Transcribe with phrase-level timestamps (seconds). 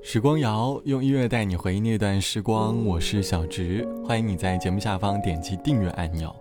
[0.00, 6.34] 时光谣用音乐带你回忆那段时光，我是小植，欢迎你在节目下方点击订阅按钮。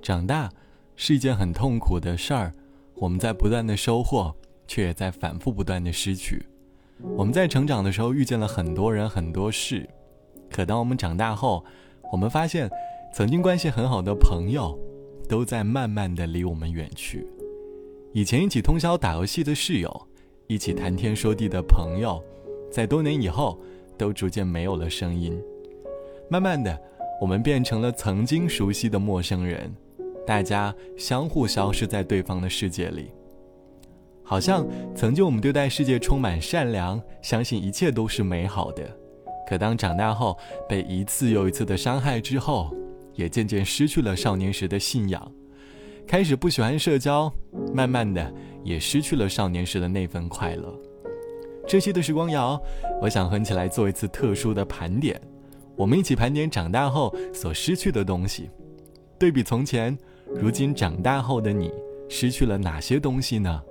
[0.00, 0.48] 长大
[0.94, 2.52] 是一件很痛苦的事儿，
[2.94, 4.34] 我们在不断的收获，
[4.66, 6.46] 却也在反复不断的失去。
[7.16, 9.86] 我们在成长的时候遇见了很多人很多事，
[10.48, 11.64] 可当我们长大后，
[12.12, 12.70] 我们发现
[13.12, 14.78] 曾经关系很好的朋友，
[15.28, 17.26] 都在慢慢的离我们远去。
[18.14, 20.08] 以前一起通宵打游戏的室友，
[20.46, 22.22] 一起谈天说地的朋友。
[22.70, 23.58] 在多年以后，
[23.96, 25.38] 都逐渐没有了声音。
[26.30, 26.78] 慢慢的，
[27.20, 29.74] 我们变成了曾经熟悉的陌生人，
[30.26, 33.10] 大家相互消失在对方的世界里。
[34.22, 38.84] 好像曾经我们对待世界充满善良，相信一切都是美好的。
[39.48, 40.36] 可当长大后，
[40.68, 42.70] 被一次又一次的伤害之后，
[43.14, 45.32] 也渐渐失去了少年时的信仰，
[46.06, 47.32] 开始不喜欢社交，
[47.72, 48.30] 慢慢的
[48.62, 50.78] 也失去了少年时的那份快乐。
[51.68, 52.58] 这期的时光谣，
[52.98, 55.20] 我想和你一起来做一次特殊的盘点。
[55.76, 58.48] 我们一起盘点长大后所失去的东西，
[59.18, 59.96] 对比从前，
[60.34, 61.70] 如今长大后的你
[62.08, 63.62] 失去了哪些东西呢？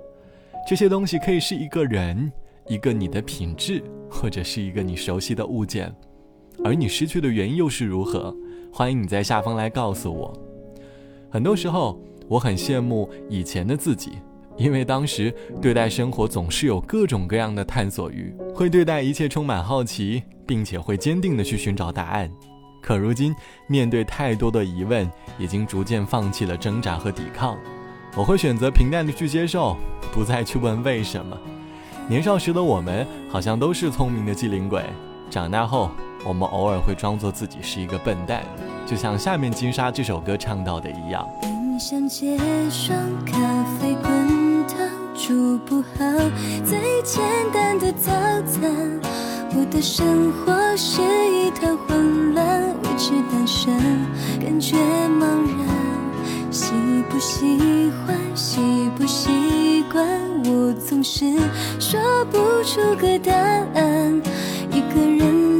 [0.64, 2.30] 这些东西可以是一个人、
[2.68, 5.92] 一个你的品质，或者是一个你熟悉的物件。
[6.62, 8.32] 而你失去的原因又是如何？
[8.72, 10.32] 欢迎你在下方来告诉我。
[11.28, 14.12] 很多时候，我很羡慕以前的自己。
[14.58, 22.28] 因为当时对待生活总是有各种各样的探索欲，会对待一切充满好奇，并且会坚定的去寻找答案。
[22.82, 23.34] 可如今
[23.68, 27.56] 面对太多的疑问，已经逐渐放弃了挣扎和抵抗。
[28.16, 29.76] 我会选择平淡的去接受，
[30.12, 31.38] 不再去问为什么。
[32.08, 34.82] 年少时的我们好像都是聪明的机灵鬼，
[35.30, 35.90] 长大后
[36.24, 38.42] 我们偶尔会装作自己是一个笨蛋，
[38.86, 41.28] 就像下面金沙这首歌唱到的一样。
[45.28, 46.06] 煮不好
[46.64, 48.10] 最简单的早
[48.46, 48.98] 餐，
[49.54, 53.76] 我的生活是一团混乱，维持单身
[54.40, 54.74] 感觉
[55.20, 55.26] 茫
[55.58, 55.68] 然。
[56.50, 56.72] 喜
[57.10, 60.02] 不喜欢，习不习惯，
[60.46, 61.26] 我总是
[61.78, 62.00] 说
[62.30, 63.34] 不出个答
[63.74, 64.22] 案。
[64.72, 65.57] 一个人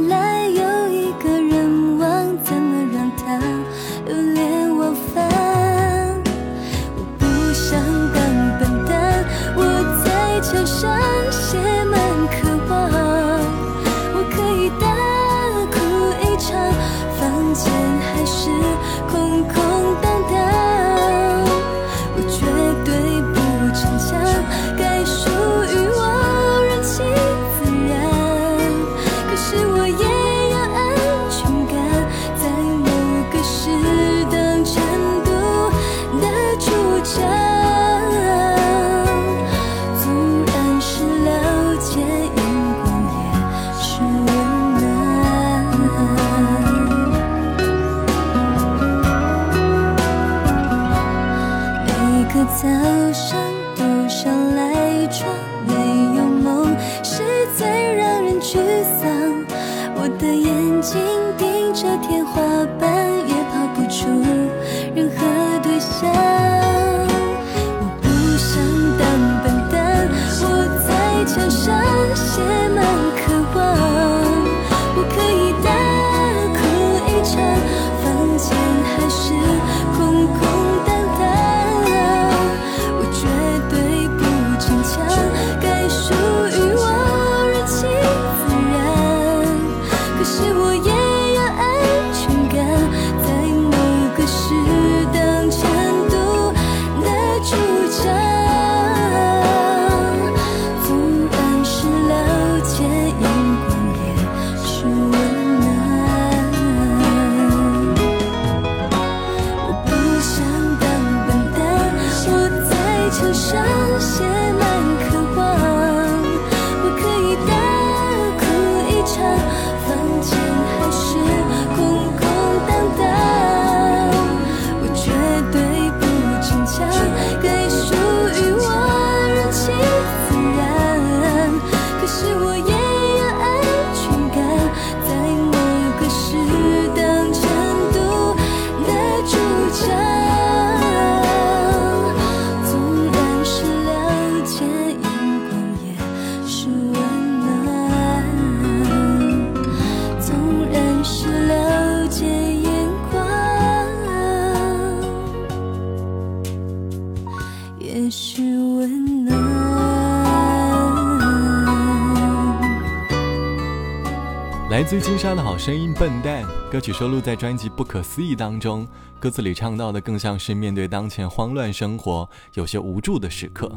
[164.79, 166.41] 来自金莎的好声音《笨蛋》
[166.71, 168.87] 歌曲收录在专辑《不可思议》当中，
[169.19, 173.69] 歌词里唱到的更像是面对当前慌乱生活有些无助的时刻，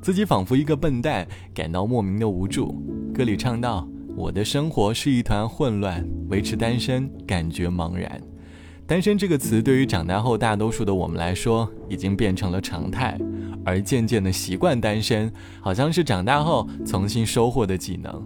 [0.00, 2.80] 自己仿佛一个笨蛋，感到莫名的无助。
[3.12, 3.84] 歌里唱到
[4.14, 8.22] ：“我的生活是一团混乱，维持单身感觉茫然。”
[8.86, 13.18] 单身这个词对于长大后大多数的我们来说已经变成了常态，
[13.64, 18.24] 而渐渐的习惯单身，好像是长大后重新收获的技能。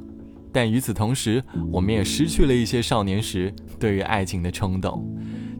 [0.52, 5.06] 但与此同时，我们也失去了一些少年时对于爱情的冲动。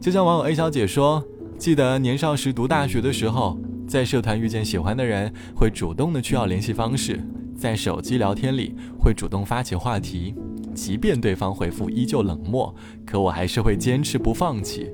[0.01, 1.23] 就像网友 A 小姐说
[1.57, 7.19] ：“记得年少时读大学的时候，在社团遇见喜欢的人，会主动的去要联系方式，
[7.55, 10.33] 在手机聊天里会主动发起话题，
[10.73, 12.73] 即便对方回复依旧冷漠，
[13.05, 14.89] 可我还是会坚持不放弃。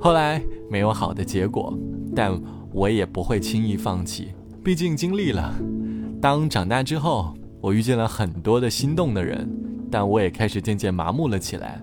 [0.00, 1.76] 后来没有好的结果，
[2.14, 2.40] 但
[2.72, 4.28] 我也不会轻易放弃，
[4.64, 5.54] 毕竟经历了。
[6.22, 9.48] 当长大之后。”我遇见了很多的心动的人，
[9.90, 11.80] 但我也开始渐渐麻木了起来。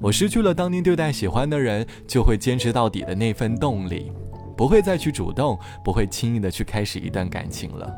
[0.00, 4.10] 我失去了当年对待喜欢的人就会坚持到底的那份动力，
[4.56, 7.94] 不会再去主动，不会轻易的去开始一段感情了。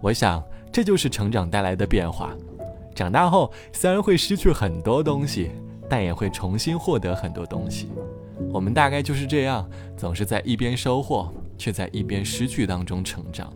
[0.00, 2.30] 我想，这就是成长带来的变化。
[2.94, 5.50] 长大后虽然会失去很多东西，
[5.88, 7.88] 但也会重新获得很多东西。
[8.52, 13.52] 我们大概就是这样，总是在一边收获，却在一边失去当中成长。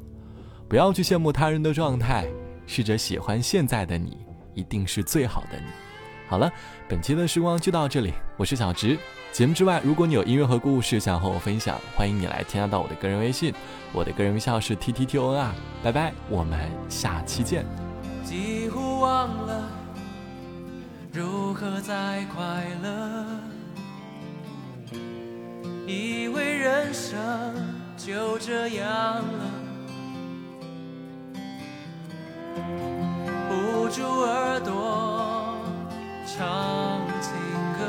[0.69, 2.27] 不要去羡慕他人的状态。
[2.69, 4.19] 试着喜欢现在的你，
[4.53, 5.65] 一定是最好的你。
[6.29, 6.53] 好了，
[6.87, 8.99] 本期的时光就到这里，我是小直。
[9.33, 13.55] 节目之外，如果你有音乐和故事想和我分享，欢迎你来添加到我的个人微信，
[13.93, 15.55] 我的个人微信号是 t t t o n r。
[15.83, 17.65] 拜拜，我们下期见。
[18.23, 19.71] 几乎忘了
[21.11, 23.25] 如何再快乐，
[25.87, 27.19] 以为人生
[27.97, 28.87] 就这样
[29.17, 29.68] 了。
[33.99, 35.57] 住耳朵
[36.25, 37.33] 唱情
[37.77, 37.83] 歌，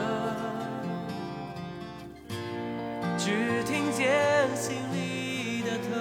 [3.16, 4.10] 只听见
[4.56, 5.92] 心里的疼。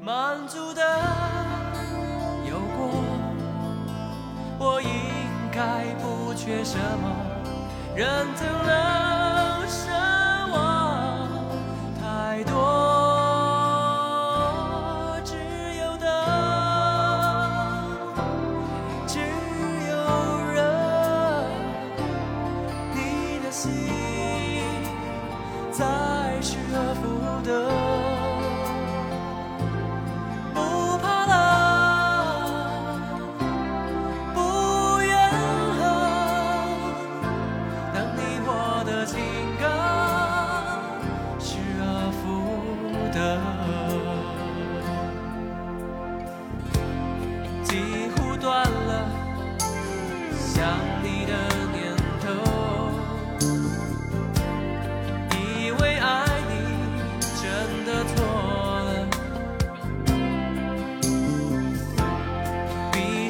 [0.00, 0.80] 满足的
[2.48, 2.88] 有过，
[4.58, 4.88] 我应
[5.52, 7.14] 该不缺什么，
[7.94, 9.39] 人怎能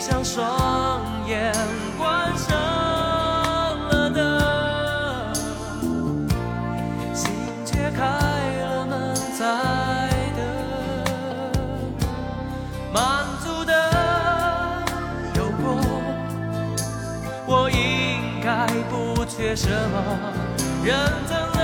[0.01, 1.53] 上双眼
[1.99, 2.57] 关上
[3.91, 5.35] 了灯，
[7.15, 7.31] 心
[7.67, 8.01] 却开
[8.63, 10.41] 了门在等。
[12.95, 13.73] 满足的
[15.37, 15.77] 有过，
[17.47, 20.03] 我应该不缺什么，
[20.83, 20.97] 人
[21.29, 21.60] 怎？